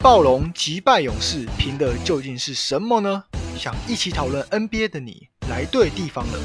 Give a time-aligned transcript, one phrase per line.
[0.00, 3.24] 暴龙击败勇士，凭的究竟是什么呢？
[3.56, 6.38] 想一起讨论 NBA 的你来对地方了，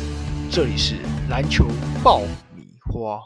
[0.51, 0.95] 这里是
[1.29, 1.67] 篮球
[2.03, 2.21] 爆
[2.55, 3.21] 米花。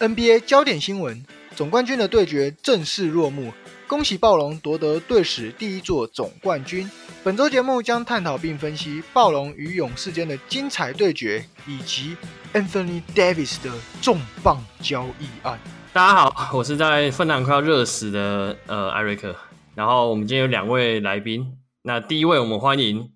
[0.00, 3.52] NBA 焦点新闻：总冠军的对决正式落幕，
[3.86, 6.90] 恭喜暴龙夺得队史第一座总冠军。
[7.22, 12.16] 本周节目将探讨并分析暴龙与勇士间的精彩对决，以及
[12.52, 13.70] Anthony Davis 的
[14.02, 15.60] 重磅交易案。
[15.92, 19.32] 大家好，我是在芬兰快要热死的呃艾瑞克。
[19.80, 23.14] 然后我们今天有两位来宾，那第一位我们欢迎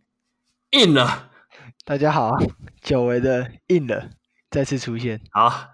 [0.70, 1.28] In 了，
[1.84, 2.30] 大家好，
[2.80, 4.08] 久违的 In 了
[4.50, 5.20] 再次出现。
[5.30, 5.66] 好，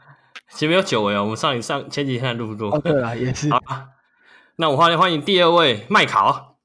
[0.49, 2.75] 前面有久违哦，我们上一上前几天录过。
[2.75, 3.49] 哦，对了，也是。
[3.53, 3.61] 好，
[4.57, 6.59] 那我欢迎欢迎第二位麦考，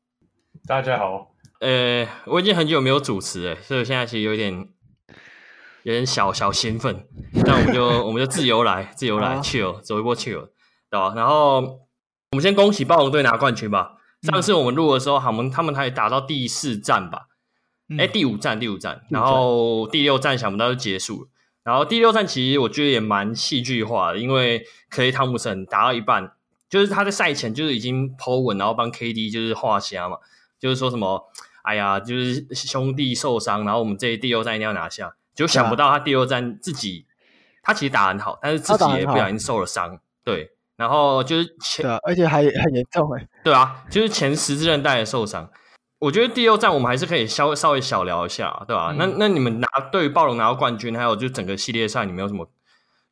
[0.66, 1.36] 大家好。
[1.60, 4.68] 呃，我已经很久没有主持了，所以我现在其实有点
[5.84, 7.08] 有点小小兴奋。
[7.32, 10.50] 那我们就 我们就自由来，自由来，chill，走一波 chill，
[10.90, 11.14] 对吧？
[11.16, 11.58] 然后
[12.32, 13.95] 我们先恭喜暴龙队拿冠军吧。
[14.26, 17.28] 上次我们录的时候，他们他们还打到第四站吧？
[17.98, 21.30] 哎、嗯，第五站，第五站，然后第六站想不到就结束了。
[21.64, 26.32] 然后第六站其实我觉得也蛮戏剧化的，因为克雷汤姆森打到一半，
[26.70, 30.18] 就是他在赛前就是已经 po 文，然后帮 KD 就是画虾嘛，
[30.60, 31.28] 就是说什么，
[31.64, 35.16] 哎呀，就是兄弟受伤，然后我们这第六站一定要拿下。
[35.36, 37.06] 就想不到他第六站自己，
[37.62, 40.55] 他其实打很好，但是自己也不小心受了伤，对。
[40.78, 43.28] 然后就是前，而且还很严重哎。
[43.44, 45.50] 对啊，就是前十字韧带的受伤。
[46.00, 48.92] 我觉得第六站我们还是可以稍微稍微小聊一下，对吧？
[48.92, 52.46] 嗯、那那你们拿对于暴龙拿到冠军，还有就整个系列赛，你们有什么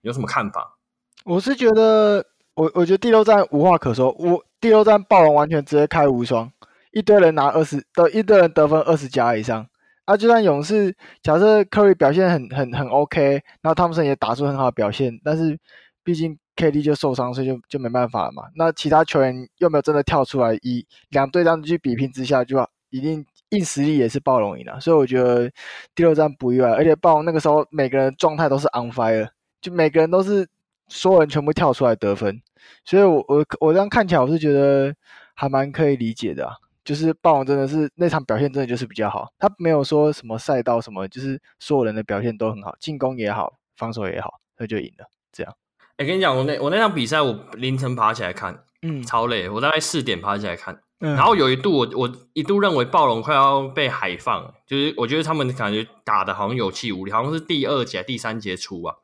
[0.02, 0.78] 有什么看法？
[1.23, 2.25] 我是觉得，
[2.56, 4.11] 我我觉得第六站无话可说。
[4.19, 6.52] 我第六站暴龙完全直接开无双，
[6.91, 9.66] 一堆人拿二十得一堆人得分二十加以上。
[10.03, 15.58] 啊，就算勇士假设科瑞表现很很很 OK，然后汤普森也打出很好的表现，但是
[16.03, 16.38] 毕竟。
[16.56, 18.44] KD 就受伤，所以就就没办法了嘛。
[18.56, 22.58] 那其他球员又没有真的跳出来，以两队这样去比拼之下，就
[22.90, 24.80] 一定硬实力也是暴龙赢了。
[24.80, 25.50] 所以我觉得
[25.96, 29.30] 第六战不意外，而且暴龙那个时候每个人状态都是 on fire，
[29.62, 30.47] 就每个人都是
[30.88, 32.41] 所有人全部跳出来得分。
[32.85, 34.94] 所以我我我这样看起来，我是觉得
[35.34, 36.50] 还蛮可以理解的。
[36.84, 45.56] 就是暴龙真的是那场表现真的就是比较好，他没有说什么赛道什么，就是所有人的表现都很好，进攻也好，防守也好，他就赢了这样。
[45.98, 49.48] 哎、欸，跟你讲，我那我那场比赛，我凌晨爬起来看，嗯，超累。
[49.48, 58.96] 我大概四点爬起来看，嗯，然后有一度我我一度认为暴龙快要被海放，就是我觉得他们感觉打的好像有气无力，好像是第二节第三节出吧。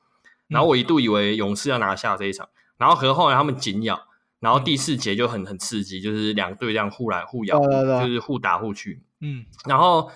[0.48, 4.02] 然后我一度以为勇士要拿下这一场，然后和后来他们紧咬，
[4.40, 10.12] 然后第四节就很很刺激，就是两队这样互来互咬，就是互打互去，嗯，然后。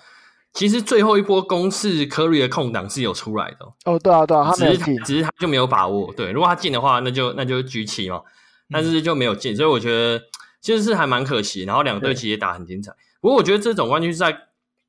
[0.53, 3.97] 其实最后一波攻势，Curry 的空档是有出来的哦。
[3.97, 6.13] 对啊，对啊，他只是只是他就没有把握。
[6.13, 8.21] 对，如果他进的话，那就那就举起嘛。
[8.69, 10.23] 但是就没有进，所以我觉得
[10.61, 11.63] 其实是还蛮可惜。
[11.63, 12.91] 然后两队其实也打很精彩。
[13.19, 14.47] 不过我觉得这种冠军赛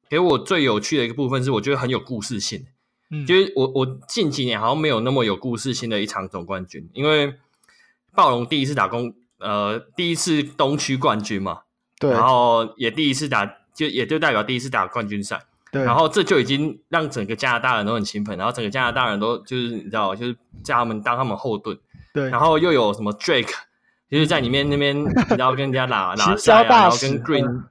[0.08, 2.66] 给我最有趣的一个部分是，我觉得很有故事性。
[3.10, 7.34] 嗯，就是我我近几年好像没有那么有故事性的一场总冠军，因为
[8.14, 11.62] 暴龙第一次打公呃第一次东区冠军嘛，
[11.98, 13.44] 对，然后也第一次打
[13.74, 15.42] 就也就代表第一次打冠军赛。
[15.74, 21.76] 对，然后这就已经让整个加拿大人都很兴奋，然后整个加拿大人都就是你知道，就是叫他们当他们后盾。
[22.12, 23.52] 对，然后又有什么 Drake，
[24.08, 24.96] 就是在里面那边
[25.36, 27.64] 然后跟人家拉拉赛，然后跟 Green，、嗯、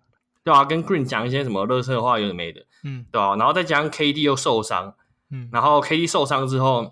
[0.44, 4.96] 对啊，跟 Green 讲一些什么乐色话，有的没的，嗯，对啊，然后再加上 KD 又受伤，
[5.32, 6.92] 嗯，然后 KD 受伤之后，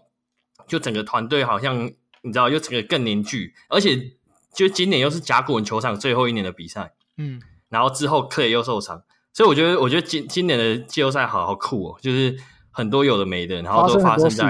[0.65, 1.91] 就整个团队好像
[2.21, 4.13] 你知道，又整个更凝聚，而且
[4.53, 9.03] 就今年又是甲骨文球场最后一年的比赛，嗯，然后之后克雷又受伤。
[9.33, 12.37] 所以我觉得，我觉得今今年的季后赛好好酷哦，就是
[12.71, 14.49] 很多有的没的，然后都发生在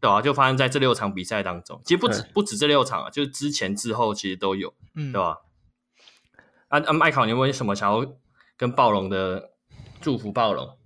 [0.00, 1.80] 对啊，就发生在这六场比赛当中。
[1.84, 5.38] 其实不止不止这六场啊，就是之前之后其实都有，嗯，对吧？
[6.68, 8.04] 啊啊，麦考，你有没有什么想要
[8.56, 9.50] 跟暴龙的
[10.00, 10.76] 祝福暴龙，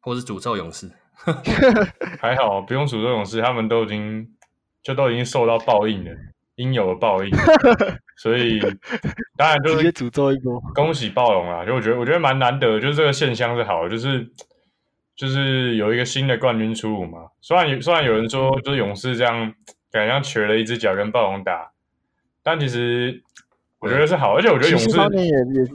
[0.00, 0.90] 或是诅咒勇士？
[2.20, 4.34] 还好，不用诅咒勇士，他们都已经
[4.82, 6.10] 就都已经受到报应了。
[6.56, 7.30] 应有的报应，
[8.16, 8.60] 所以
[9.36, 10.60] 当然就是直接诅咒一波。
[10.74, 11.64] 恭喜暴龙啊！
[11.64, 14.24] 就我觉得，我觉得蛮难得，就是这个现象是好的，就是
[15.16, 17.18] 就是有一个新的冠军出炉嘛。
[17.40, 19.52] 虽然虽然有人说，就是勇士这样
[19.90, 21.70] 感觉像瘸了一只脚跟暴龙打，
[22.42, 23.20] 但其实
[23.80, 24.90] 我觉得是好，而且我觉得勇士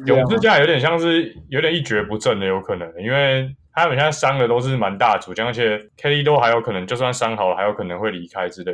[0.05, 8.73] 勇士这样有点像是有点一蹶不振的，有可能，因为他们现在伤的都是蛮大主将，而且 KD 都还有可能，就算伤好了，还有可能会离开之类。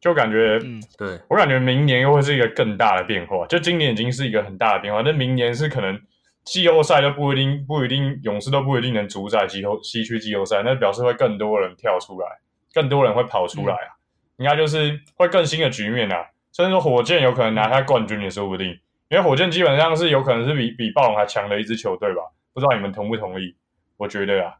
[0.00, 3.46] 就感觉，嗯，对，我感觉明年又会是一个更大的变化。
[3.46, 6.00] 就今年已经是一个很大的变化，那明年是可能
[6.44, 12.26] 季后赛都不一定，不一定勇士都不一定能主宰季后西区季后赛，那表示会更多人跳出来，
[12.72, 13.98] 更多人会跑出来啊，
[14.38, 16.26] 嗯、应该就是会更新的局面啊。
[16.52, 18.66] 甚至说火箭有可能拿下冠军也说不定，
[19.10, 22.22] 因为火箭基本上是有可能是比比暴龙还强的一支球队吧？
[22.54, 23.54] 不知道你们同不同意？
[23.96, 24.54] 我觉得啊，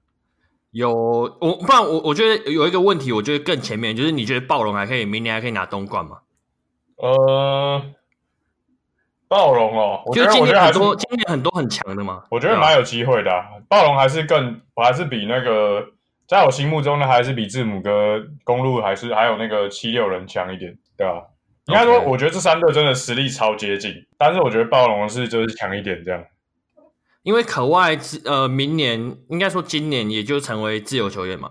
[0.71, 0.93] 有
[1.41, 6.19] 我不然我我觉得有一个问题，我觉得更前面就是你觉得暴龙还可以明年还可以拿东冠吗？
[6.97, 7.83] 呃，
[9.29, 13.45] 暴龙哦，我觉得就今年很多今年很多很强的嘛，我觉得蛮有机会的、啊。
[13.69, 15.85] 暴龙还是更，我还是比那个，
[16.27, 21.23] 在我心目中呢，还是比字母哥、公路还是还有那个七六人强一点，对吧、啊？
[21.67, 26.25] 应该说我觉得这三队真的实力超接近，但是我觉得暴龙是就是强一点这样。
[27.23, 31.51] 因为可外呃，明年应该说今年也就成为自由球员嘛。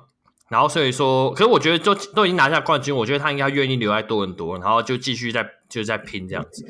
[0.50, 6.66] 然后所以说，可是我觉得就都已经拿下冠军，我觉得他应该愿意留在多伦多，然后就继续在就在拼这样子。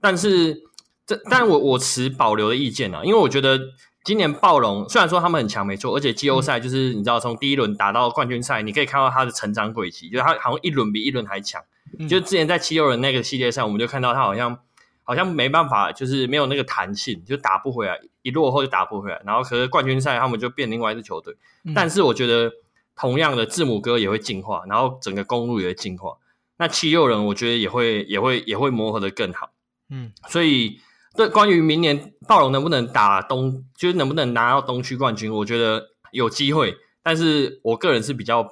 [0.00, 0.62] 但是
[1.06, 3.60] 这，但我我持保留的意见啊，因为我觉得
[4.02, 11.62] 今年暴龙虽然说他们很强没错，而且季后赛就是你知道从第一轮打到冠军赛，你可以看到他的成长轨迹，就是他好像一轮比一轮还强。
[12.08, 14.58] 就之前在七六人那个系列赛，我们就看到他好像
[15.04, 17.98] 好像没办法，就是没有那个弹性，就打不回来，
[18.28, 19.20] 一落后就打不回来。
[19.26, 21.36] 然后可是冠军赛他们就变另外一支球队，
[21.74, 22.52] 但是我觉得。
[23.00, 26.18] 同样的字母哥也会进化，然后整个公路也会进化。
[26.56, 29.52] 那七六人我觉得也会也会也会磨合的更好。
[29.88, 30.80] 嗯，所以
[31.14, 36.76] 对关于明年暴龙能不能打东，就是能不能拿到东区冠军，我觉得有机会。
[37.00, 38.44] 但是我个人是比较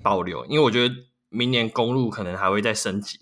[0.00, 0.94] 保留，因为我觉得
[1.28, 3.18] 明年公路可能还会再升级，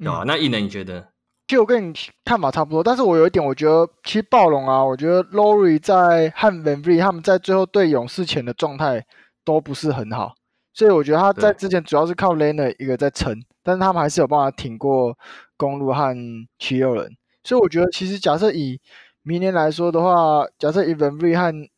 [0.00, 0.24] 对吧？
[0.24, 1.11] 嗯，那一能你觉得？
[1.46, 1.94] 其实我跟你
[2.24, 9.04] 看法差不多，但是我有一点，我觉得其实暴龙啊，我觉得 Lory 在和 VanVleet 他们在最后对勇士前的状态。
[9.44, 10.32] 都不是很好，
[10.72, 15.18] 所以我觉得他在之前主要是靠 Lena 一个在撑，但是他们还是有办法挺过
[15.56, 16.16] 公路和
[16.60, 17.10] 七六人。
[17.42, 18.80] 所以我觉得其实假设以
[19.24, 21.68] 明年来说的话，假设以 VanVleet 和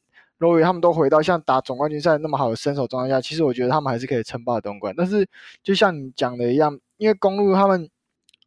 [0.41, 4.93] Lory 他们都回到像打总冠军赛那么好的身手状态下，其实我觉得他们还是可以称霸东冠。
[4.95, 5.27] 但是
[5.63, 7.89] 就像你讲的一样，因为公路他们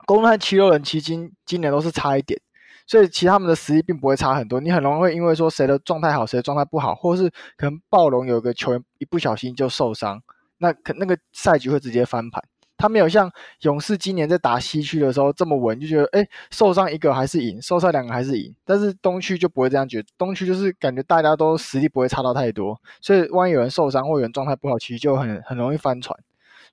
[0.07, 2.41] 公鹿和七六人其实今今年都是差一点。
[2.89, 10.23] 所以其实他们的实力并不会差很多，你很容易会因为说谁的状态好，谁的状态不好，或者是可能暴龙有个球员一不小心就受伤，
[10.59, 12.41] 那可那个赛局会直接翻盘。
[12.77, 13.29] 他没有像
[13.63, 18.55] 勇士今年在打西区的时候这么稳，就觉得诶受伤一个还是赢，受伤两个还是赢。
[18.63, 26.17] 但是东区就不会这样觉得，东区就是感觉大家都实力不会差到太多，所以万一有人受伤或有人状态不好，其实就很很容易翻船。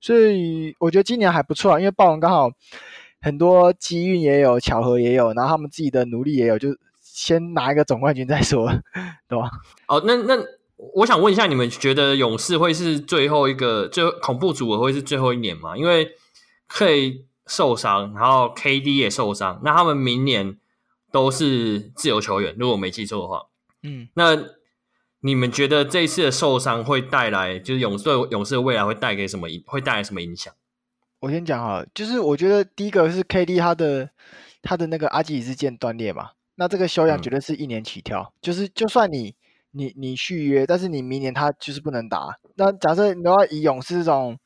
[0.00, 2.52] 所以我觉得今年还不错啊，因为暴龙刚好。
[3.24, 8.70] 很多机运也有，巧合也有，然后他们自己的努力也有，就先拿一个总冠军再说，
[9.26, 9.50] 对吧？
[9.88, 10.36] 哦，那那
[10.76, 15.74] 我想问一下，你们觉得勇士会是最后一个，最恐怖组合会是最后一年吗？
[15.74, 16.06] 因为
[16.68, 20.58] Klay 受伤，然后 KD 也受伤，那他们明年
[21.10, 23.46] 都是自由球员，如果我没记错的话，
[23.82, 24.36] 嗯，那
[25.20, 30.52] 你们觉得这一次的受伤会带来，就是勇士勇士的未来会带给什么影，会带来什么影响？
[31.24, 34.10] 我先讲哈，就是我觉得第一个是 KD 他的
[34.62, 39.34] 他的那个阿基里斯腱断裂嘛，那这个休养绝对是一年起跳，嗯、就是就算你
[39.70, 42.38] 你你续约，但是你明年他就是不能打。
[42.56, 44.38] 那假设你要以勇士这种，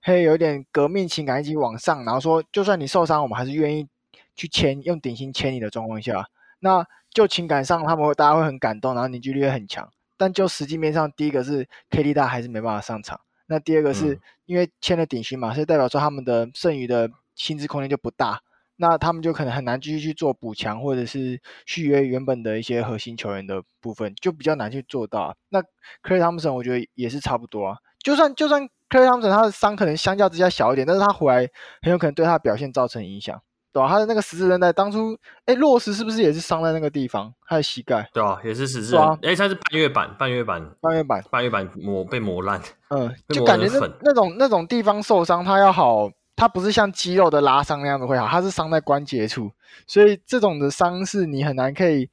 [0.00, 3.86] 嘿，有点革命情感一起往上，然后说就算你受伤，我们还是愿意
[4.34, 6.26] 去签用顶薪签你的状况下，
[6.60, 9.86] 那就情感上他们会大家会很感动，然后凝聚力会很强。
[10.16, 13.20] 但就实际面上，第一个是 KD 大还是没办法上场。
[13.46, 18.40] 那第二个是因为签了顶薪嘛，所以代表说他们的剩余的薪资空间就不大，
[18.76, 25.36] 那他们就可能很难继续去做补强或者是续约原本的一些核心球员的部分，就比较难去做到。
[25.50, 25.62] 那
[26.02, 31.48] 克莱汤普森我觉得也是差不多啊，就算就算克莱汤普森他的伤可能相较之下小一点，但是他回来
[31.82, 33.42] 很有可能对他的表现造成影响。
[33.74, 37.34] 对啊，他的那个十字韧带当初，哎，洛斯是不是也是伤在那个地方？
[37.44, 38.96] 他的膝盖，对啊，也是十字。
[38.96, 42.62] 哎，他是半月板，半月板，半月板，半月板磨被磨烂。
[42.90, 49.50] 嗯，就感觉那那种那种地方受伤，他要好，他不是像肌肉的拉伤那样子会好，他是伤在关节处，
[49.88, 52.08] 所以这种的伤势你很难可以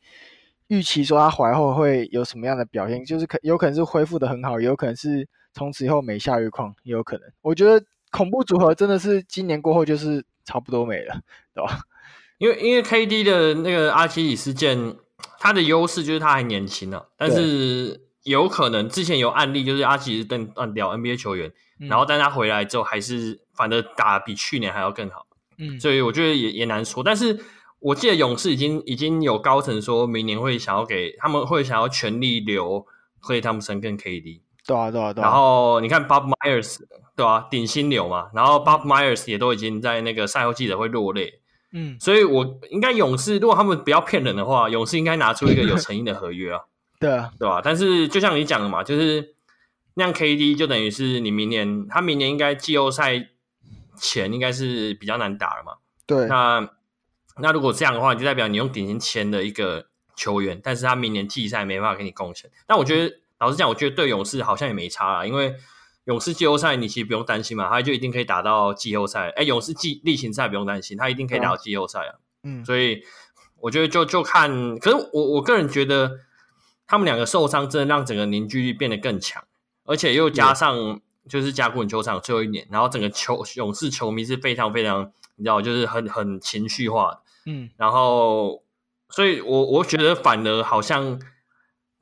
[0.65, 7.30] 预期说他怀后会有什么样的表现，就是可有可能是恢复的很好，也有可能是从此以后每下愈况，也有可能。
[7.44, 10.25] 我觉得恐怖组合真的是今年过后就是。
[10.46, 11.22] 差不多没了，
[11.54, 11.80] 对吧？
[12.40, 14.98] 因为因为 KD 的那个阿基里斯腱，
[15.40, 25.28] 他的优势就是他还年轻啊，但是有可能之前有案例，就是阿基里斯腱断掉 NBA 球员，嗯、然后但他回来之后还是反而打比去年还要更好，
[25.60, 27.04] 嗯，所以我觉得也也难说。
[27.04, 27.40] 但是
[27.80, 32.86] 我记得勇士已经已经有高层说明年会想要给他们会想要全力留
[33.20, 34.42] 克莱汤普森跟 KD。
[34.66, 35.28] 对啊，对啊，对啊。
[35.28, 36.78] 然后你看 Bob Myers，
[37.15, 38.30] 对啊，顶薪流嘛。
[38.34, 41.41] 然后 Bob Myers 也都已经在那个赛后记者会落泪。
[41.74, 46.62] 嗯，所以我应该勇士，如果他们不要骗人的话，勇士应该拿出一个有诚意的合约啊。
[47.00, 47.62] 对啊，对吧？
[47.63, 49.34] 但是就像你讲的嘛，就是
[49.94, 53.30] 那样 KD 就等于是你明年，他明年应该季后赛
[53.96, 55.74] 前应该是比较难打了嘛。
[56.06, 56.27] 对。
[56.27, 56.70] 那
[57.38, 62.51] 那如果这样的话，就代表你用顶薪签的一个球员，但是他明年季赛没办法给你贡献。
[62.68, 65.56] 但我觉得，老实讲，我觉得对勇士好像也没差啦，因为
[66.05, 69.29] 勇士季后赛你其实不用担心嘛，他就一定可以打到季后赛。
[69.36, 72.15] 哎，勇士季例行赛不用担心，他一定可以打到季后赛啊。
[72.43, 73.03] 嗯，所以
[73.60, 76.20] 我觉得就就看，可是我我个人觉得
[76.88, 79.43] 他们两个受伤，真的让整个凝聚力变得更强，
[79.86, 85.12] 而且又加上就是甲骨文球场最后一年，然后整个球勇士球迷是非常非常。
[85.38, 88.62] 你知道，就是很很情绪化的，嗯，然后，
[89.10, 91.20] 所以我我觉得反而好像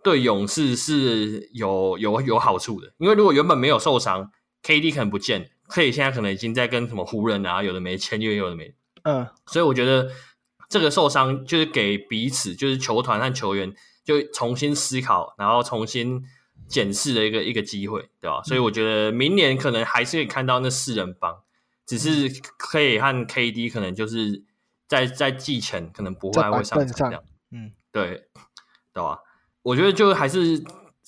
[0.03, 4.31] 对勇士是有有有好处的，因为如果原本没有受伤
[4.63, 10.09] ，KD 可能不见，可以现在可能已经在跟什么湖人啊，有的没签约，有的没，嗯，所以我觉得
[10.67, 16.23] 这个受伤就是给彼此，就是球团和球员就重新思考，然后重新
[16.67, 18.41] 检视的一个一个机会，对吧？
[18.43, 21.41] 所以我觉得明年可能还是可以看到那四人帮。
[21.85, 22.29] 只是
[22.59, 24.43] 可以和 KD 可能就是
[24.87, 28.27] 在在季前可能不会还会上场这样，嗯，对，
[28.93, 29.17] 对吧？
[29.63, 30.63] 我觉得就还是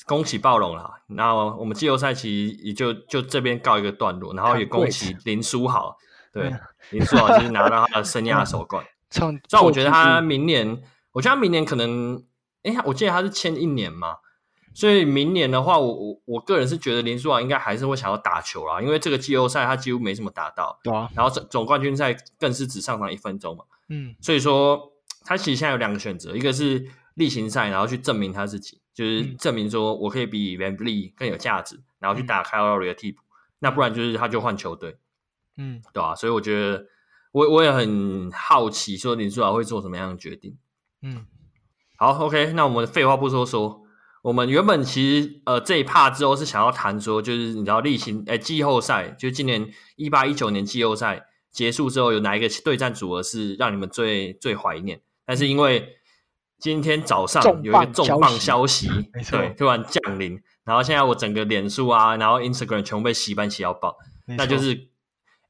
[0.05, 1.01] 恭喜暴龙啦。
[1.07, 5.95] 然后我们季后赛其实也就就这边告一个段落，然后也恭喜林书豪，
[6.31, 6.59] 对，嗯、
[6.91, 8.85] 林书豪就是拿到他的生涯首冠。
[9.11, 10.81] 虽然我觉得他明年，
[11.11, 12.23] 我觉得他明年可能，
[12.63, 14.17] 哎，我记得他是签一年嘛。
[14.73, 21.09] 所以明年的话，我我我个人是觉得林书豪应该还是会想要打球啦，因为这个季后赛他几乎没什么打到，对啊。
[21.13, 24.15] 然后总总冠军赛更是只上场一分钟嘛，嗯。
[24.21, 24.93] 所以说
[25.25, 26.87] 他其实现在有两个选择，一个是
[27.21, 33.21] 例行赛，然后去证明他自己，就是证明说我可以比 VanVleet 更有价值，然后去打 Kyle Lowry 的替补。
[33.59, 34.97] 那不然就是他就换球队，
[35.55, 36.15] 嗯，对吧？
[36.15, 36.87] 所以我觉得
[37.31, 40.57] 我我也很好奇，说林书豪会做什么样的决定。
[41.03, 41.27] 嗯，
[41.97, 43.83] 好，OK，那我们废话不多说。
[44.23, 55.01] 我们原本其实呃这一趴之后是想要谈说，就是你知道例行诶季后赛，就今年一八一九年季后赛结束之后，有哪一个对战组合是让你们最最怀念？
[55.25, 55.97] 但是因为
[56.61, 58.87] 今天早上有一个重磅消息，
[59.29, 64.87] 对，突然降临，然后现在我整个脸书啊，然后 Instagram 全部被洗版洗到爆，那就是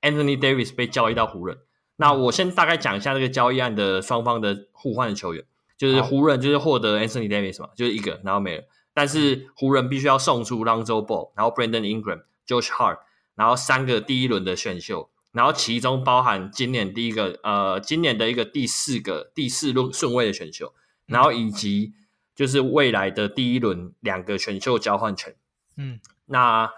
[0.01, 1.57] Anthony Davis 被交易到湖人。
[1.97, 5.43] 那我先大概讲一下这个交易案的双方的互换的球员。
[5.77, 8.63] 就是湖人就是获得 Anthony Davis 嘛，就是一个，然后没了。
[8.93, 12.99] 但是湖人必须要送出 Lonzo Ball，然后 Brandon Ingram、Josh Hart，
[13.33, 20.71] 然后三个第一轮的选秀，然后其中包含今年第一个呃，今年的一个第四个第四轮顺位的选秀，
[21.05, 21.93] 然后以及
[22.35, 25.35] 就是未来的第一轮两个选秀交换权。
[25.77, 26.69] 嗯，那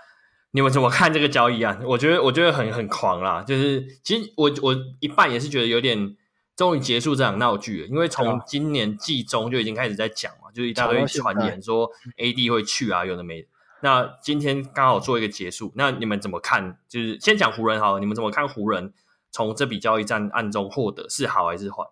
[0.52, 1.80] 你们怎么看这个交易啊？
[1.86, 6.16] 我觉得我觉得很很狂啦，就是其实我我一半也是觉得有点。
[6.56, 13.48] 终于结束这场闹剧了，因为从今年季中就已经开始在讲嘛，就是一大堆传言说 AD 会去啊，有的没的。
[13.82, 16.78] 那今天刚好做一个结束，那你们怎么看？
[16.88, 18.94] 就是先讲湖人好了，你们怎么看湖人
[19.32, 21.84] 从这笔交易战案中获得是好还是坏？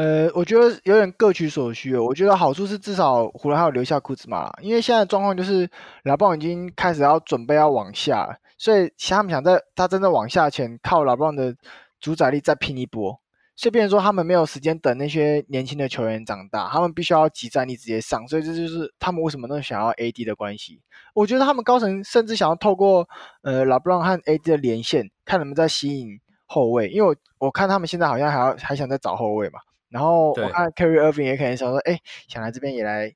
[0.00, 2.02] 呃，我觉得有点各取所需哦。
[2.02, 5.68] 我觉得好处是至少湖人还有留下库兹马，因为现在状况就是
[6.04, 11.54] 拉布朗已经开始要准备要往下，所以他们想在他真的往下前靠拉布朗的
[12.00, 13.20] 主宰力再拼一波。
[13.54, 20.80] 这边说他们没有时间等那些年轻的球员长大，他们必须要集战力直接上，所以这就是他们为什么那么想要 AD 的关系。
[21.12, 23.06] 我觉得他们高层甚至想要透过
[23.42, 29.60] 呃拉布朗和 AD 的连线，看能不能再吸引后卫，因为我我看他们现在好像还要还想再找后卫嘛。
[29.90, 33.12] 然后我看 Kerry Irving 也可能想说，哎，想来这边也来。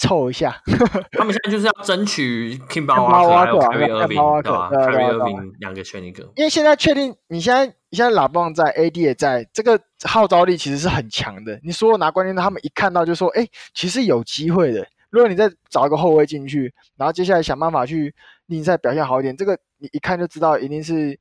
[0.00, 0.62] 凑一下，
[1.10, 11.58] 他们现在就是要争取还有 Kyrie Irving 对吧？Kyrie Irving 两个选一个，因为现在确定你现在你现在拉棒在，AD 也在，这个号召力其实是很强的。
[11.64, 14.86] 你所有拿冠军的，他们一看到就说，哎、欸，其实有机会的。
[15.10, 18.14] 如果你再找一个后卫进去，然后接下来想办法去
[18.46, 21.18] 例行赛表现好一点，这个你一看就知道一定是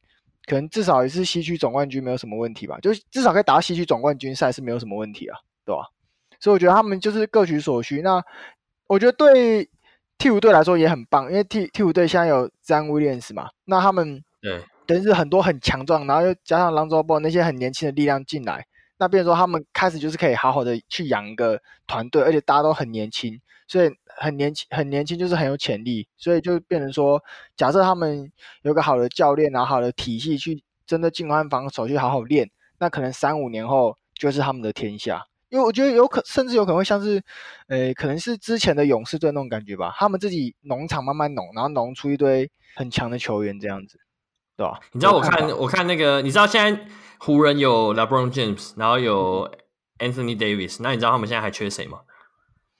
[0.48, 2.80] 可能至少也是西区总冠军没有什么问题吧？
[2.80, 5.84] 就至少可以打到西区总冠军赛是没有什么问题啊，对吧？
[6.39, 8.01] 所以我觉得他们就是各取所需。
[8.01, 8.24] 那
[8.88, 9.70] 我觉得对
[10.18, 18.66] 替补队来说也很棒，因为替替补队现在有 Zion Williams 嘛，那他们对等于是很多很强壮，然后又加上 Lonzo Ball 那些很年轻的力量进来，
[18.98, 27.24] 那变成说他们开始就是可以好好的去养一个团队，而且大家都很年轻，所以很年轻很年轻就是很有潜力，所以就变成说，
[27.55, 28.31] 假设他们
[28.63, 35.25] 有个好的教练，然后好的体系去真的进攻防守去好好练，那可能三五年后就是他们的天下。
[35.50, 37.24] 因为我觉得有可，甚至有可能会像是，
[37.67, 39.93] 呃，可能是之前的勇士队那种感觉吧。
[39.95, 43.97] 他们自己农场慢慢农，然后农出一堆很强的球员这样子，
[44.57, 44.77] 对吧？
[44.91, 46.86] 你知道我看，我看，我看那个，你知道现在
[47.19, 49.50] 湖人有 LeBron James，然后有
[50.00, 52.01] Anthony Davis，那你知道他们现在还缺谁吗？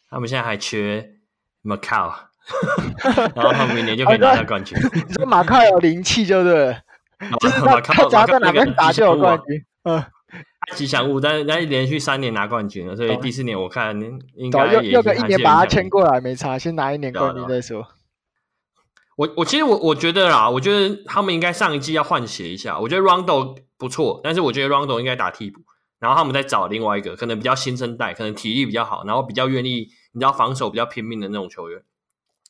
[0.10, 1.17] 他们现在还缺
[1.68, 2.14] Macau，
[3.36, 4.78] 然后他们明年就可以拿下冠军。
[5.08, 6.82] 你说马卡有灵气，就对了，
[7.42, 10.04] 就是他他只要在哪边打就有冠军，嗯。
[10.76, 13.98] 吉祥物，但是但是连续三年拿冠军了，所以第四年我看
[14.36, 17.88] 应该又又个一年把他签过来没差，先拿一年冠军再说。
[19.16, 22.78] 我我其实我我觉得啦，我觉得他们应该上一季要换血一下。
[22.78, 25.62] 我觉得 Rondo 不错，但是我觉得 Rondo 应该打替补，
[26.00, 31.84] 然后他们再找另外一个可能比较新生代，可能体力比较好，然后比较愿意，你知道防守比较拼命的那种球员。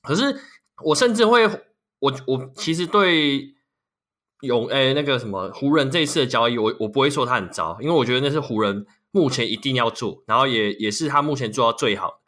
[0.01, 0.39] 可是
[0.85, 1.45] 我甚至会，
[1.99, 3.53] 我我其实对。
[4.41, 12.21] 有诶、那个什么湖人这一次的交易，我我不会说他很糟，因为我觉得那是湖人目前一定要做，然后也也是他目前做到最好。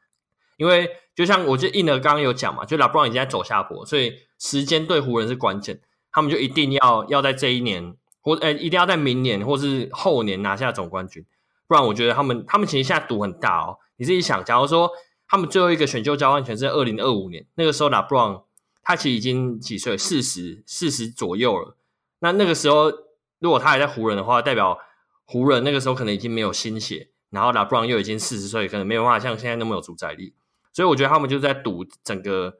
[0.57, 5.81] 因为就像我记得印儿刚刚有讲嘛，就 LeBron 已经在走下坡，所以时间对湖人是关键，
[6.11, 11.23] 他们就一定要要在这一年或诶、一定要在明年或是后年拿下总冠军，
[11.67, 13.77] 不然我觉得他们他们其实现在赌很大哦。
[13.97, 14.89] 你自己想，假如说
[15.29, 18.43] 他们最后一个选秀交换权是在二零二五年，那个时候 LeBron
[18.81, 21.77] 他其实已经几岁，四十四十左右了。
[22.21, 22.91] 那那个时候，
[23.37, 24.79] 如果他还在湖人的话，代表
[25.25, 30.33] 湖人那个时候可能已经没有新血，然后 LeBron 又已经四十岁，可能没有办法像现在那么有主宰力。
[30.73, 32.55] 所以我觉得他们就在赌整个，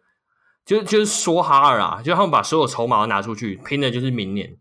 [0.63, 4.57] 就就是说哈尔啊，就他们把所有筹码都拿出去拼的就是明年。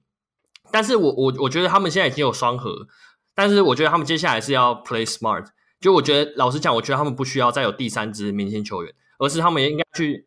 [0.73, 2.87] 但是我我我觉得他们现在已经有双核，
[3.35, 5.49] 但是我觉得他们接下来是要 play smart。
[5.81, 10.27] 就我觉得老实讲，我觉得他们不需要再有第三支明星球员，而是他们也应该去。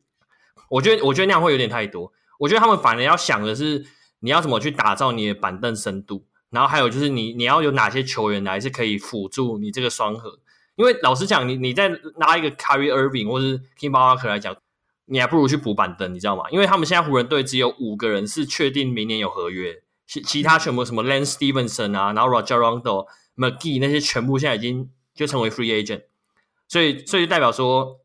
[0.69, 2.11] 我觉得我觉得那样会有点太多。
[2.39, 3.85] 我觉得他们反而要想的是。
[4.23, 6.27] 你要怎么去打造你的板凳深度？
[6.51, 10.37] 然后还有就是你你要有哪些球员来是可以辅助你这个双核？
[10.75, 14.55] 因为老实讲，你你在拿一个 Kyrie Irving 或是 Kemba Walker 来讲，
[15.07, 16.43] 你还不如去补板凳，你知道吗？
[16.51, 26.03] 因为他们现在湖人队只有五个人是确定明年有合约，其其他全部什么 Lance Stevenson 啊，然后 Rajon Rondo、McGee 那些全部现在已经就成为 Free Agent，
[26.67, 27.99] 所以所以就代表说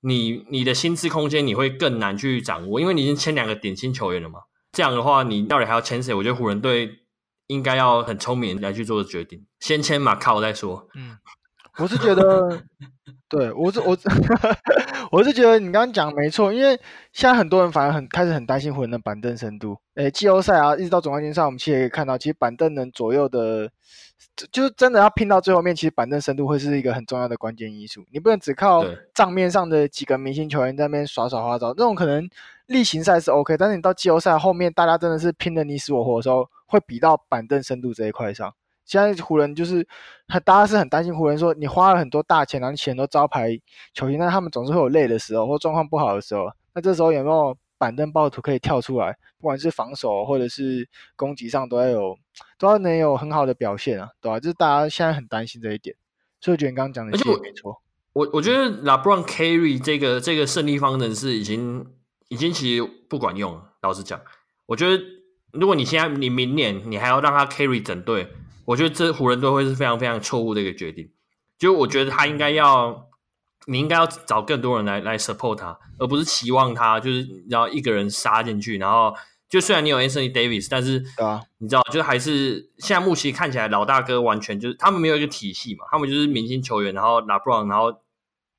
[0.00, 4.40] 你你的薪资空间你会更难去掌握，因为你已经签两个顶薪球员了嘛。
[4.72, 6.12] 这样的话，你到底还要签谁？
[6.12, 6.98] 我觉得湖人队
[7.46, 10.88] 应该要很聪明来去做的决定，先签马卡再说。
[10.94, 11.16] 嗯，
[11.78, 12.64] 我是觉得，
[13.30, 13.96] 对我是我，
[15.12, 16.70] 我是觉得你刚刚讲没错，因为
[17.12, 19.78] 现在很多人反而很开始很担心湖人的板凳深度。
[19.94, 23.70] 诶，季后赛啊，一直到总冠军赛，我们其实也可以看到，其实板凳能左右的，
[24.50, 28.04] 就是真的要拼到最后面，其实板凳深度会是一个很重要的关键因素。
[28.10, 28.84] 你不能只靠
[29.14, 32.28] 账面上的几个明星球员在那边耍耍花招，那种可能。
[32.68, 38.50] 例行赛是 OK，但是你到季后赛后面，大家真的是拼的你死我活的时候，会比到板凳深度这一块上。
[38.86, 39.86] 现在湖人就是
[40.28, 43.50] 很，大家是很担心湖人说，你花了很多大钱，然后你请很多招牌
[43.92, 46.50] 球星，但他们总是会有累的时候或状况不好的时候。
[46.72, 47.54] 那这时候有没有
[47.84, 49.16] 板凳暴徒可以跳出来？
[49.38, 52.18] 不管是防守或者是攻击上，都要有，
[52.58, 54.40] 都要能有很好的表现啊，对吧？
[54.40, 55.94] 就是大家现在很担心这一点。
[56.40, 57.82] 所以我觉得你刚刚讲的也没错。
[58.14, 61.84] 我我觉得 LeBron carry 这个这个胜利方程式已经。
[62.28, 63.74] 已经其实不管用了。
[63.82, 64.20] 老实讲，
[64.66, 65.00] 我觉得
[65.52, 68.26] 如果你现在你明年你还要让他 carry 整队，
[68.64, 71.12] 我觉得这湖人队会是非常非常错误的一个决定。
[71.58, 73.08] 就我觉得他应该要，
[73.66, 78.78] 你应该要找更多人来来 support 他，而不是期望他就是然后一个人杀进去。
[78.78, 79.14] 然后
[79.48, 88.02] 就虽然你有 Anthony Davis，但是啊，你知道，就还是现在穆奇看起来老大哥完全就是他们没有一个体系嘛，他们就是明星球员，然后 LeBron，然后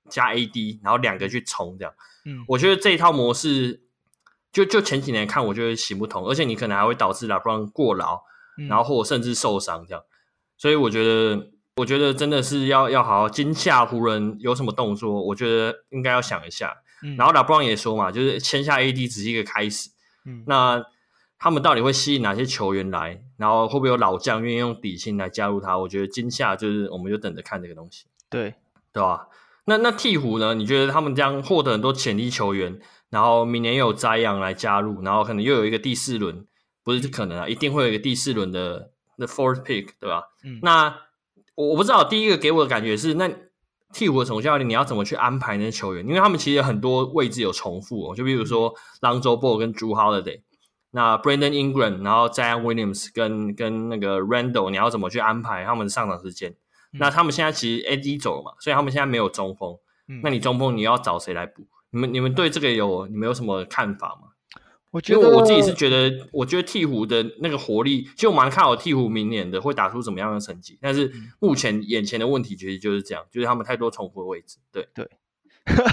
[0.09, 1.93] 加 AD，然后两个去冲这样。
[2.25, 3.81] 嗯，我觉得这一套模式，
[4.51, 8.21] 就就前几年看，我觉得行不通，而且你可能还会导致 LeBron 过劳，
[8.57, 10.03] 嗯、然后或甚至受伤这样。
[10.57, 16.73] 所以我觉得，我觉得真的是要要好好今夏湖人有什么动作，我觉得应该要想一下。
[17.03, 19.89] 嗯、然后 LeBron 也说嘛，就是签下 AD 只是一个开始。
[20.25, 20.81] 嗯，那
[21.37, 23.21] 他们到底会吸引哪些球员来？
[23.35, 25.77] 然后会不会有老将愿意用底薪来加入他？
[25.77, 28.05] 我觉得今夏就是我们就等着看这个东西。
[28.29, 28.55] 对，
[28.93, 29.27] 对吧？
[29.65, 30.53] 那那鹈鹕呢？
[30.53, 36.47] 你觉得他们将获得很多潜力球员，然后明年又有摘杨来加入，然后可能又有一个第四轮，
[36.85, 40.29] 不是可能啊，一定会有一个第四轮的 the fourth pick，对吧？
[40.45, 40.59] 嗯。
[40.61, 40.95] 那
[41.55, 43.29] 我我不知道，第一个给我的感觉是，那
[43.93, 46.05] 替补的总教练你要怎么去安排那些球员？
[46.05, 50.41] 因为他们其实很多位置有重复哦，就比如说 Lonzo Ball 跟 Jrue Holiday，
[50.91, 56.55] 那 Brandon Ingram，然后 Zion Williams 跟跟那个 Randall，你要怎么去安排他们的上场时间？
[56.97, 59.77] 那他们现在其实 AD 走了嘛，所以他们现在没有中锋。
[60.07, 61.65] 嗯、那你中锋你要找谁来补？
[61.91, 64.29] 你们你们对这个有你们有什么看法吗？
[64.95, 70.79] 我觉得我自己是觉得，我觉得鹈鹕的那个活力，其实我蛮看好鹈鹕明年的会打出怎么样的成绩。
[70.81, 74.57] 但是目前眼前的问题其实就是这样，就是他们太多重复的位置。
[74.71, 75.09] 对对，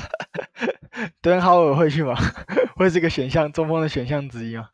[1.20, 2.14] 德哈尔会去吗？
[2.78, 4.68] 会是个选项，中锋的选项之一吗？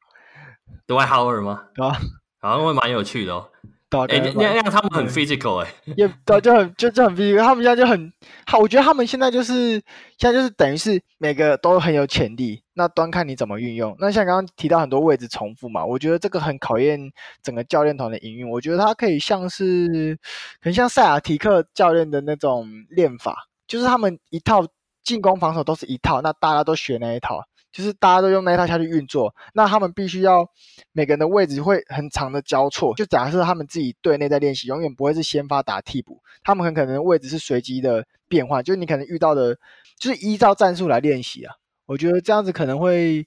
[0.85, 1.63] 德怀哈尔吗？
[1.77, 1.97] 啊，
[2.39, 3.49] 好像会蛮有趣的哦。
[3.91, 7.39] 对，哎、欸，那样他们很 physical 哎、 欸，也对，就很就就很 physical。
[7.39, 8.13] 他们现在就很
[8.47, 9.73] 好，我觉得他们现在就是
[10.19, 13.97] 现在就是等于是每个都很有潜力，那端看你怎么运用。
[13.99, 17.01] 那像刚刚提到很多位置重复嘛，我觉得这个很考验
[17.43, 18.51] 整个教练团的营运。
[18.51, 20.19] 我觉得他可以像是
[20.61, 24.67] 很像塞尔提克教练的那种练法，就是他们一套
[25.03, 27.43] 进攻防守都是一套，那大家都学那一套。
[27.71, 30.49] 就是大家都用那一套下去运作，那他们必须要
[30.93, 32.95] 每个人的位置会很长的交错。
[32.95, 38.65] 就假设他们自己队内在练习，永远不会是先发打替补，他们很可能位置是随机的变换。
[38.65, 39.57] 就是你可能遇到的，
[39.99, 41.55] 就是依照战术来练习啊。
[41.87, 43.27] 我觉得这样子可能会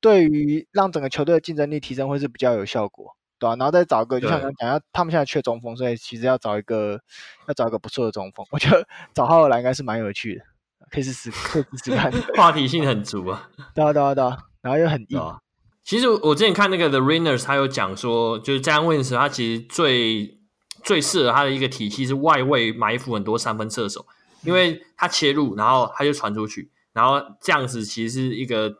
[0.00, 3.56] 对于让整个球队的竞争力提升会是比较有效果，对吧、啊？
[3.56, 7.00] 然后再找一个，就像刚刚讲，要他们现在缺中锋，所以其实要找一个
[7.46, 8.44] 要找一个不错的中锋。
[8.50, 10.44] 我觉得找浩尔兰应该是蛮有趣的。
[10.90, 15.18] 可以试试，可以试试看， 话题性很足啊，对啊对啊对啊，然后又很硬。
[15.18, 15.38] 啊、
[15.84, 20.38] 其实我之前看那个 The Ringers，他有讲说，就是 Zion Williamson 他其实最
[20.82, 24.04] 最适合他的一个体系是外围埋伏很多三分射手，
[24.42, 28.74] 因为他切入，然后他就传出去，然后这样子其实是一个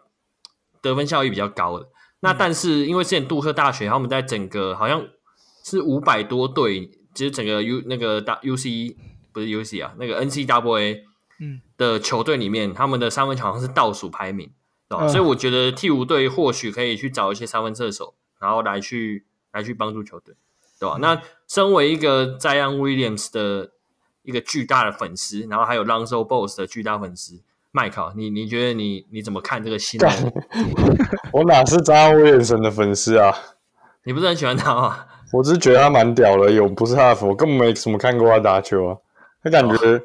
[0.83, 1.87] 得分效益比较高的。
[2.20, 5.03] 那但是因为之前杜克大学他们在整个好像
[5.64, 8.96] 是五百多队，就是整个 U 那个大 UC
[9.33, 11.10] 不是 UC 啊，那个 NCAA。
[11.42, 14.50] 嗯，的球队里面，他们的三分球好像是倒数排名，
[14.88, 15.07] 对吧？
[15.07, 20.35] 嗯、所以我觉得鵜鹕队或许可以去找一些三分射手，然后来去来去帮助球队，
[20.79, 20.96] 对吧？
[20.98, 23.70] 嗯、那身为一个 Zion Williams 的
[24.22, 27.40] 一个巨大的粉丝，然后还有 Lonzo Ball 的巨大粉丝，
[27.72, 30.09] 麦考，你你觉得你你怎么看这个新的？
[31.33, 33.35] 我哪是 Zion Williams 的粉丝啊？
[34.05, 35.07] 你不是很喜欢他吗？
[35.33, 38.96] 我只是觉得他蛮屌的，有不是他的粉，我根本没什么看过他打球啊，
[39.42, 40.03] 他感觉。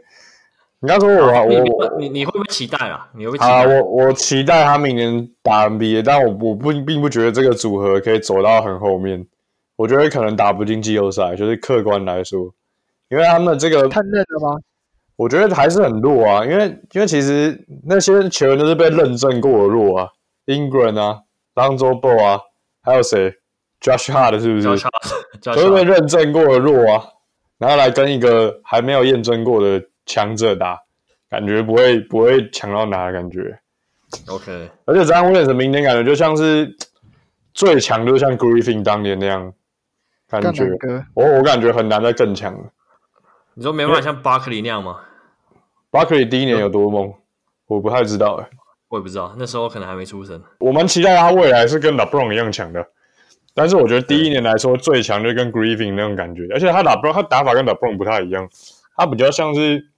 [0.85, 3.09] 哦你刚说我、啊、你我你你会不会期待啊？
[3.13, 3.67] 你会不会期待啊？
[3.67, 9.25] 我我期待他明年打 NBA，但我我不并不觉得这个组合可以走到很后面。
[9.75, 12.53] 我觉得可能打不进季后赛，就是客观来说，
[13.09, 14.59] 因为他们这个太嫩了吗？
[15.17, 20.09] 我觉得还是很弱啊，因为因为其实那些球员都是被认证过的弱啊
[20.45, 21.19] ，Ingram 啊
[21.55, 22.39] ，Lonzo Ball 啊，
[22.83, 23.33] 还有谁
[23.81, 24.85] ？Josh Hart 是不是？
[25.41, 27.03] 都是被认证过的弱啊，
[27.57, 29.83] 然后来跟一个还没有验证过的。
[30.05, 30.79] 强者打，
[31.29, 33.59] 感觉不会不会强到哪的感觉。
[34.27, 36.73] OK，而且这样威廉明年感觉就像是
[37.53, 39.51] 最强，就像 Griffin 当年那样
[40.29, 40.69] 感觉。
[41.13, 42.71] 我我感觉很难再更强了。
[43.55, 45.01] 你说没办法像巴克利那样吗？
[45.89, 47.13] 巴克利第一年有多猛？
[47.67, 48.47] 我不太知道哎，
[48.89, 50.41] 我也不知道，那时候可能还没出生。
[50.59, 52.85] 我蛮期待他未来是跟 LeBron 一样强的，
[53.53, 58.47] 但是我觉得第一年来说最强就跟 Griffin 那种感觉，而且他 LeBron 他打法跟 LeBron 不太一样，
[58.95, 59.89] 他比较像是。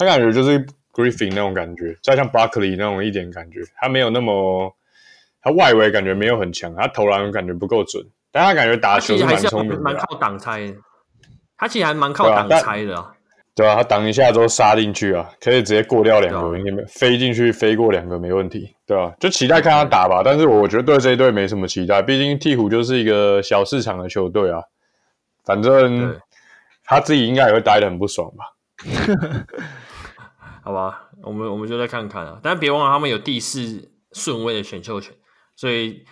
[0.00, 0.58] 他感觉就是
[0.94, 4.74] Griffin 那种感觉，再像 Buckley，那种一点感觉，他没有那么，
[5.42, 10.74] 他外围感觉没有很强，他投篮感觉不够准，但他感觉打球是蛮聪明的，蛮靠挡拆的。
[11.58, 13.12] 他其实还蛮靠挡拆的啊，
[13.54, 19.12] 对啊，他挡一下之后杀进去啊，可以直接过掉两个，应该、啊、飞进去飞过两个没问题，对吧、啊？
[19.20, 24.62] 就期待看他打吧，但是我觉得对这一队没什么期待，毕竟鹈鹕就是一个小市场的球队啊，
[25.44, 26.18] 反正
[26.84, 28.56] 他自己应该也会待得很不爽吧。
[30.62, 32.38] 好吧，我们我们就再看看啊。
[32.42, 35.14] 但别忘了，他们有第四顺位的选秀权，
[35.56, 36.04] 所以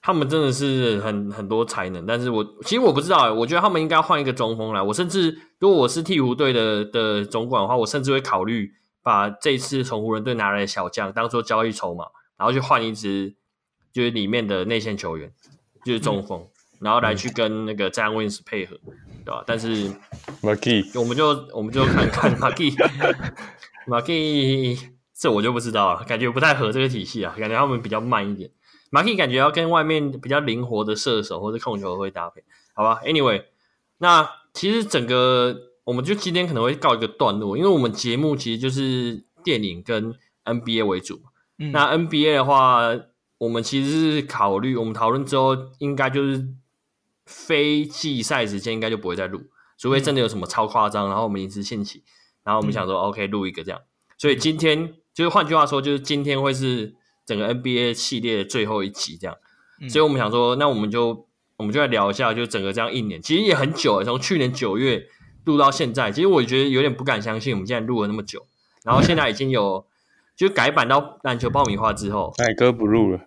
[0.00, 2.06] 他们真的是很很多才能。
[2.06, 4.80] 但是我其实我不知道哎，我觉得他们应该换一个中锋来。
[4.80, 8.70] 我甚至如果我是鹈鹕队的的总管的话，我甚至会考虑
[9.02, 12.04] 把这次从湖人队拿来的小将当做交易筹码，
[12.36, 13.34] 然后去换一支
[13.92, 15.32] 就是里面的内线球员，
[15.84, 16.48] 就是中锋，嗯、
[16.82, 18.76] 然后来去跟那个 Zion Williams 配合，
[19.24, 19.42] 对吧？
[19.44, 19.90] 但是
[20.42, 22.38] McGee，我们就我们就看看。
[22.38, 22.48] 马
[24.00, 24.12] 克，
[25.14, 28.50] 这我就不知道了，感觉不太合这个体系啊，感觉他们比较慢一点。
[28.90, 32.42] 马克感觉要跟外面比较灵活的射手或者控球会搭配，
[32.74, 33.44] 好吧？Anyway，
[33.98, 41.20] 那其实整个我们就今天可能会告一个段落，因为我们节目其实就是电影跟 NBA 为主。
[41.58, 42.80] 嗯、那 NBA 的话，
[43.36, 46.48] 我们其实是考虑我们讨论之后，应该就是
[47.26, 49.42] 非季赛时间应该就不会再录，
[49.76, 52.04] 除非真的有什么超夸张，然后我们临时兴起。
[52.48, 53.78] 然后我们想说，OK，录一个这样，
[54.16, 56.94] 所以今天就是换句话说，就是今天会是
[57.26, 59.36] 整个 NBA 系列的最后一集这样。
[59.90, 65.08] 所以我们想说，那我们就我们就来聊一下，就整个这样一年，其实也很久了，从去年九月
[65.44, 68.46] 录到现在，其实我觉得有点不敢相信，我们现在录了那么久，
[68.82, 69.84] 然后现在已经有
[70.34, 73.20] 就改版到篮球爆米花之后，哎哥不录了，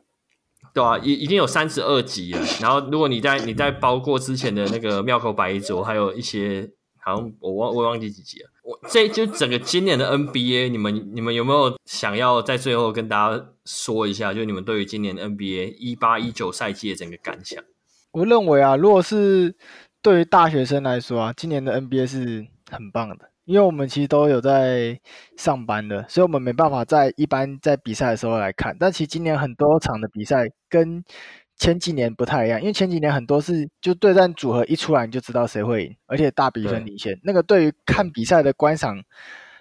[0.73, 2.39] 对啊，已已经有三十二集了。
[2.59, 6.71] 然后如果你在你在包括之前的那个庙口白一桌，还有一些。
[7.03, 8.49] 好像我忘我忘记几集了。
[8.63, 17.63] 我这就整个今年的 NBA，你们你们有没有想要在最后跟大家说一下，就你们对于今年 NBA 一八一九赛季的整个感想？
[18.11, 19.55] 我认为啊，如果是
[20.01, 24.99] 对于大学生来说啊，今年的 NBA 是很棒的，因为我们其实都有在
[25.37, 28.75] 上班的，所以我们没办法在一般在比赛的时候来看。
[28.79, 31.03] 但其实今年很多场的比赛跟
[31.61, 38.97] 前几年不太一样，因为前几年很多是就对战组合一出来你就知道谁会赢，而且大比分领先，那个对于看比赛的观赏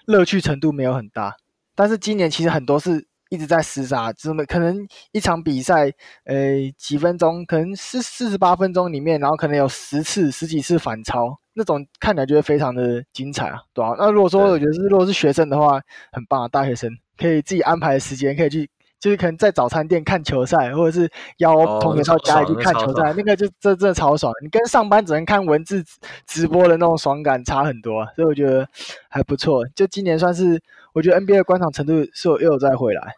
[0.06, 1.36] 乐趣程度没有很大。
[1.74, 3.06] 但是今年其实很多是。
[3.32, 4.76] 一直在厮杀，怎么可能
[5.12, 5.88] 一场比赛，
[6.24, 13.94] 呃，几分钟，可能是四十八分钟里面，然后可能有十次、十几次反超，那种看起来就会非常的精彩啊，对吧、啊？
[14.00, 18.68] 那如果说我觉得是，如果是学生的话，很棒啊，大学生可以自己安排时间，可以去，
[19.00, 24.32] 就是可能在早餐店看球赛，或者是邀同学到家里去看球赛，哦、那，那个就这真的超爽。
[24.42, 25.82] 你跟上班只能看文字
[26.26, 28.68] 直播的那种爽感差很多，所以我觉得
[29.08, 29.66] 还不错。
[29.74, 33.14] 就今年算是，我觉得 NBA 的观场程度是有又有再回来。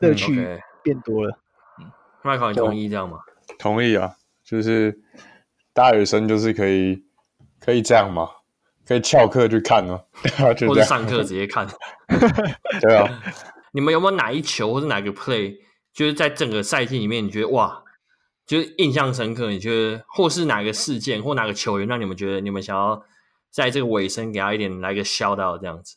[0.00, 1.38] 乐趣变多了，
[1.78, 3.18] 嗯，麦考，你同意这样吗？
[3.58, 4.98] 同意啊，就是
[5.74, 7.04] 大学生就是可以
[7.62, 8.30] 可以这样嘛，
[8.88, 10.02] 可以翘课去看哦、
[10.38, 11.66] 啊， 或者上课 直接看。
[12.80, 13.22] 对啊，
[13.72, 15.56] 你们有没有哪一球或者哪个 play，
[15.92, 17.82] 就是在整个赛季里面，你觉得哇，
[18.46, 19.50] 就是印象深刻？
[19.50, 23.02] 你觉得或是哪个事件或哪个球员让你们觉得你们想要
[23.50, 25.96] 在这个尾声给他一点来个 shout out 这样子？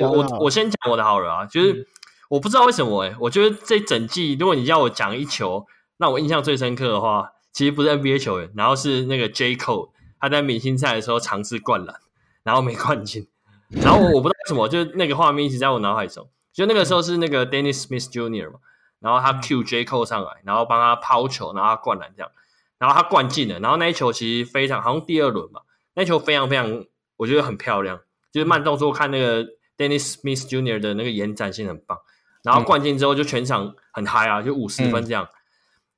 [0.00, 1.72] 我我我先讲我的好了啊，就是。
[1.72, 1.86] 嗯
[2.32, 5.66] 我不知道为什么诶、欸、我觉得这整季，如果你叫我讲一球
[5.98, 11.94] 让我印象最深刻的话，其实不是 NBA 球员，然后是那个 J Cole，他在明星赛的时候尝试灌篮，
[12.42, 13.28] 然后没灌进，
[13.68, 16.26] 然后我我不知道为什么，就是那个画面一直在我脑海中。
[16.52, 18.50] 就那个时候是那个 Dennis Smith Jr.
[18.50, 18.58] 嘛，
[19.00, 22.30] 然后他 Q J Cole 上来，然后帮他抛球，然后他灌篮这样，
[22.78, 25.62] 然后他灌进了，然后那一球其实非常，好像第二轮嘛，
[25.94, 26.84] 那一球非常非常，
[27.16, 28.00] 我觉得很漂亮，
[28.32, 29.44] 就是慢动作看那个
[29.76, 30.78] Dennis Smith Jr.
[30.78, 31.98] 的那个延展性很棒。
[32.42, 35.24] 然后灌进之后就全场很嗨啊，就五十分这样。
[35.24, 35.30] 嗯、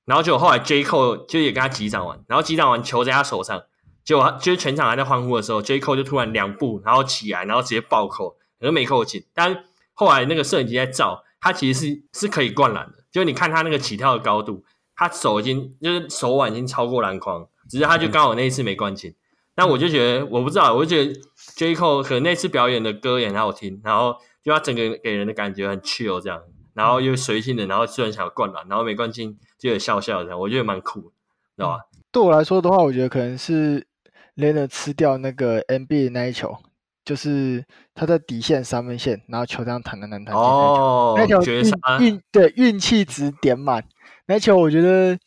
[0.05, 3.62] 然后就后来 J Cole 就也跟他击掌完，然后击掌完球在他手上，
[4.05, 9.25] 结果就是全场还在欢呼的时候，J Cole 就突然两步然后起来，然后直接暴扣，可是没扣进。
[9.33, 9.64] 但
[9.95, 19.15] 后来那个摄影机在照，他其实是是可以灌篮的，就你看他那个起跳的高度，他手已经就是手腕已经超过篮筐，只是他就刚好那一次没灌进。
[19.57, 21.21] 嗯、我就觉得我不知道，我就觉得
[21.57, 24.17] J Cole 可能那次表演的歌也很好听，然后。
[24.45, 26.39] 就他整个给人的感觉很 chill 这样，
[26.75, 31.09] 然后又随性的，然后虽然想要灌篮，然后没灌进就有笑笑这样，我觉得蛮酷的，
[31.57, 31.79] 知道吧？
[32.13, 33.87] 对我来说的话，我觉得可能是
[34.35, 36.59] l e n a 吃掉那个 NBA 那一球，
[37.05, 37.64] 就是
[37.95, 43.85] 他在底线三分线，然后球这样弹弹弹弹进哦，那球运运对运气值点满，
[44.27, 45.19] 那球我觉得。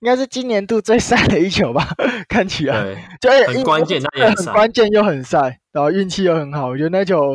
[0.00, 1.88] 应该是今年度最晒的一球吧，
[2.28, 6.68] 看起来，就很关键，那也很关键又很晒，然后运气又很好。
[6.68, 7.32] 我觉得那球，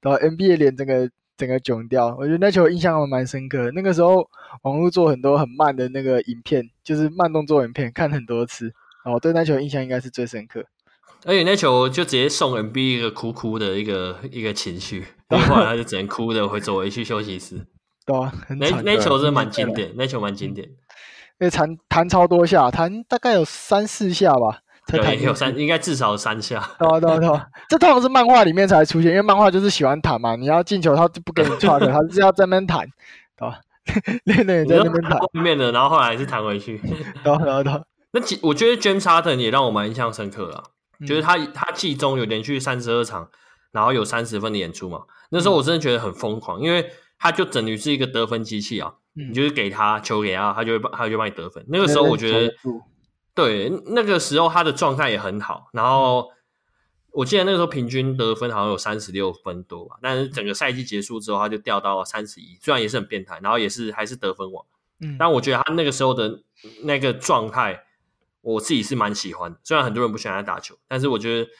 [0.00, 2.14] 然后 NBA 脸整个整个囧掉。
[2.16, 3.72] 我觉得那球印象还蛮深刻。
[3.72, 4.24] 那个时候
[4.62, 8.72] 网络做很多很慢的那个影片，就是慢动作影片，看很多次。
[9.04, 10.64] 然后对那球印象应该是最深刻。
[11.24, 17.66] 而且那球就直接送 NBA 一个哭哭的一个一个情绪， 然后他就只能哭的回走回去休息室。
[18.06, 20.68] 对啊，那那球真的蛮经典，那球蛮经典。
[21.38, 26.62] 那，弹弹超多下，弹大概有三四下吧，才弹有三，应该至少三下。
[26.78, 32.86] 对啊对啊对啊， 这通常是漫画里面才出现，因为漫画就是喜欢弹嘛，你要进球他就不给你传的，他是要在那边弹，
[33.36, 33.60] 对吧？
[34.24, 36.78] 练练也在那边弹，后面的，然后后来还是弹回去。
[37.22, 37.82] 对啊对啊对啊，
[38.12, 40.70] 那其我觉得 James Harden 也让我蛮印象深刻啊，嗯、
[41.06, 43.28] 就是他他季中有连续三十二场，
[43.72, 48.94] 然后有三十分的演出嘛，那时候我真的觉得很疯狂，因为他就等于是一个得分机器啊。
[49.16, 51.64] 你就是给他球给他，他就会帮，他就帮你得分。
[51.68, 52.52] 那个时候我觉得，
[53.32, 55.68] 对，那个时候他的状态也很好。
[55.72, 56.28] 然后
[57.12, 64.66] 我记得那个时候平均得分好像有三十六分多吧，但是整个赛季结束之后，他就掉到了三十一，虽然也是很变态，然后也是还是得分王。
[64.98, 66.42] 嗯，但我觉得他那个时候的
[66.82, 67.84] 那个状态，
[68.44, 69.56] 我自己是蛮喜欢。
[69.64, 71.50] 虽然很多人不喜欢他打球，但是我觉得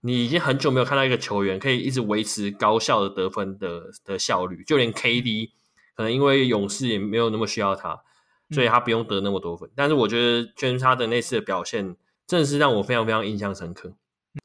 [0.00, 5.50] 你已经很久没有看到一个球员可以一直维持高效的得分的的效率，就连 KD。
[5.94, 8.00] 可能因为勇士也没有那么需要他，
[8.52, 9.68] 所以他不用得那么多分。
[9.68, 11.94] 嗯、但是我觉得 James Harden 那次的表现，
[12.26, 13.92] 真的是让我非常非常印象深刻。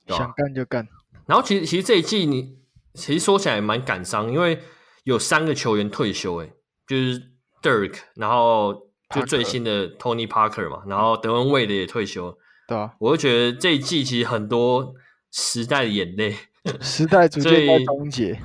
[0.08, 0.86] 想干就干。
[1.26, 2.58] 然后其实其实这一季你
[2.94, 4.60] 其实说起来蛮感伤，因为
[5.06, 6.52] 有三个球员退休，诶，
[6.86, 7.32] 就是
[7.62, 12.36] Dirk，然后就最新的 Tony Parker 嘛，然后德文卫的也退休。
[12.68, 14.94] 对啊，我就觉得这一季其实很多
[15.32, 16.36] 时代的眼泪，
[16.82, 18.40] 时代逐渐在终结。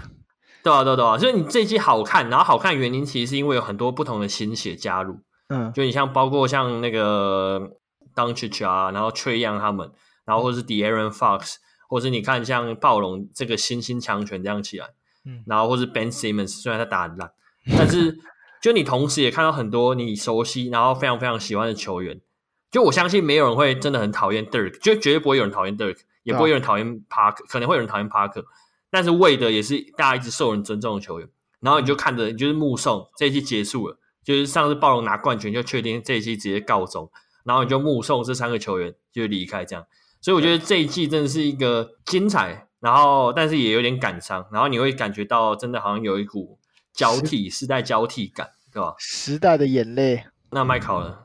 [0.62, 7.70] 对啊，对啊，对啊，所以你这一季好看，然后好看的原因其实是因为有很多不同的新血加入，嗯，就你像包括像那个
[8.14, 9.90] Doncic 啊，然后 Trae Young 他们，
[10.27, 11.55] 然后或者是 De'Aaron Fox，
[11.88, 14.88] 或者是你看像暴龙这个新兴强权这样起来，
[15.25, 17.33] 嗯，然后或是 Ben Simmons，虽然他打很烂，
[17.79, 18.14] 但是
[18.61, 22.20] 就你同时也看到很多你熟悉然后非常非常喜欢的球员，
[22.70, 28.44] 就我相信没有人会真的很讨厌 Dirk，就绝对不会有人讨厌 Dirk，也不会有人讨厌 Park，可能会有人讨厌 Parker，
[28.90, 31.29] 但是 Wade 也是大家一直受人尊重的球员。
[31.61, 37.11] 然后你就看着，你就是目送这一季结束了，就是上次暴龙拿冠军就确定这一季直接告终，
[37.44, 39.85] 然后你就目送这三个球员就离开这样。
[40.23, 46.59] 所以我觉得这一季真的是一个精彩，然后但是也有点感伤，然后你会感觉到真的好像有一股
[46.92, 48.94] 交替时代交替感，对吧？
[48.98, 50.24] 时代的眼泪。
[50.50, 51.16] 那麦考呢？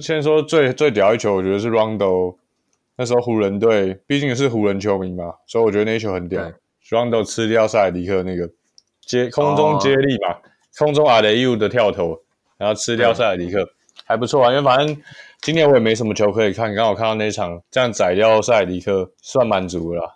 [0.00, 2.36] 先说最最屌一球，我觉得是 Rondo，
[2.96, 6.52] 那时候湖人队毕竟是湖人球迷嘛，所以我觉得那一球很屌。
[6.90, 8.50] Rondo 吃掉塞尔迪克那个
[9.00, 10.36] 接空中接力嘛，哦、
[10.78, 12.18] 空中阿雷 U 的跳投，
[12.56, 13.68] 然后吃掉塞尔迪克，
[14.04, 14.50] 还不错啊。
[14.50, 14.96] 因为反正
[15.40, 20.10] 今年我也没什么球可以看，刚好看到那场这样宰掉塞尔迪克，算满足了啦。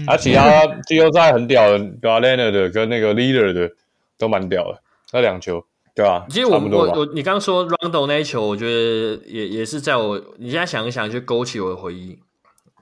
[0.00, 3.70] 嗯、啊，其他 季后赛很屌的，Garland 的跟那个 Leader 的
[4.18, 5.64] 都蛮屌的，那两球。
[5.94, 12.18] 对啊，其实我我我，你刚刚说 Rondo 那一球，我觉得也也是在我你现在想一想，就勾起我的回忆。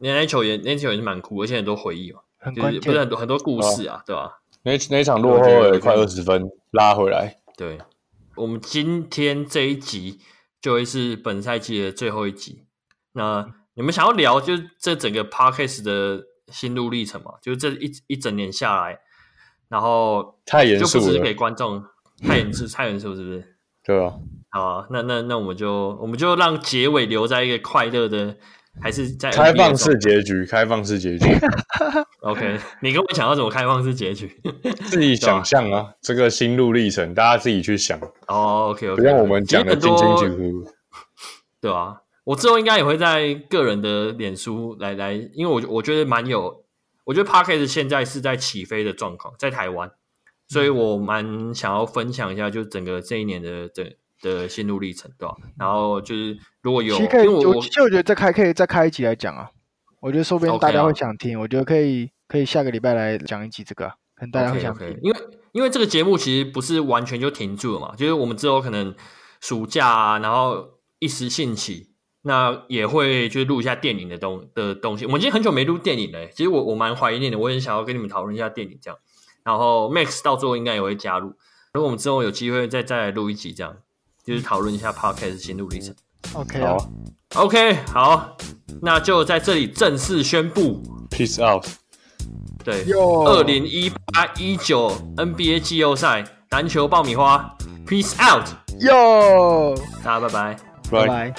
[0.01, 2.19] 那那一球也那一球也是蛮酷，而且很多回忆嘛，
[2.53, 4.31] 就是不是很多很多故事啊，对吧、啊？
[4.65, 7.37] 那那一场落后了快二十分，拉回来。
[7.57, 7.79] 对，
[8.35, 10.19] 我们今天这一集
[10.61, 12.65] 就会是本赛季的最后一集。
[13.13, 17.35] 那你们想要聊，就是这整个 parkas 的心路历程嘛？
[17.41, 18.99] 就是这一一整年下来，
[19.69, 21.83] 然后太严肃了，就不只是给观众。
[22.27, 23.45] 太严肃，太严肃，是不是？
[23.85, 24.15] 对啊。
[24.51, 28.37] 好，那那那我们就我们就让结尾留在一个快乐的，
[28.81, 30.47] 还是在开放式结局？
[30.47, 31.27] 开放式结局。
[32.23, 34.41] OK，你跟我讲到怎么开放式结局？
[34.87, 37.99] 自己想象啊，这个心路历程，大家自己去想。
[38.29, 40.71] 哦、oh,，OK OK，不像我们讲的清清楚楚。
[41.61, 46.64] 对啊，我之后应该也会在个人的脸书来来，因为我我觉得蛮有，
[47.05, 49.91] 我觉得 Podcast 现在是在起飞的状况，在台湾。
[50.49, 55.35] 所以我蛮想要分享一下，就整个这一年的的的心路历程，对吧？
[55.59, 59.49] 然后就是如果有，其实可以，我我其实我觉得再开可以再开一集来讲啊。
[60.01, 64.87] 我觉得说不定大家会想听，okay 啊、我觉得可以可以下个礼拜来讲一集这个，可能大家会想听。
[64.87, 64.99] Okay, okay.
[65.01, 65.21] 因为
[65.53, 68.95] 因为这个节目其实不是完全就停住了嘛，就是我们之后可能
[69.41, 70.63] 暑假啊，然后
[70.99, 71.94] 一时兴起，
[72.27, 75.05] 那也会就是录一下电影的东的东西。
[75.05, 78.99] 我们今天很久没录电影了，欸，其实我我蛮怀念的，我也想要跟你们讨论一下电影这样。
[79.45, 81.35] 然后 Max 到最后应该也会加入，
[81.75, 83.77] 如果我们之后有机会再再来录一集，这样
[84.25, 85.95] 就是讨论一下 Podcast 心路历程。
[86.33, 86.91] OK，好
[87.35, 88.37] ，OK，好，
[88.81, 91.67] 那就在这里正式宣布，Peace out。
[92.65, 92.85] 对，
[93.27, 97.55] 二零一八一九 NBA 季后赛篮球爆米花
[97.87, 98.49] ，Peace out。
[98.81, 100.57] 哟，大家拜拜，
[100.91, 101.35] 拜拜。